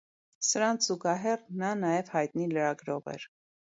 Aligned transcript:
Սրանց 0.47 0.87
զուգահեռ 0.87 1.45
նա 1.61 1.71
նաև 1.85 2.13
հայտնի 2.19 2.53
լրագրող 2.53 3.17
էր։ 3.19 3.33